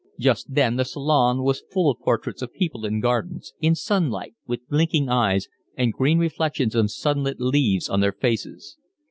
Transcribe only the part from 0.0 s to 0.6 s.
Just